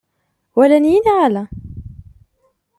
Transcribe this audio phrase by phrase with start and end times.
[0.57, 1.43] Walan-iyi neɣ ala?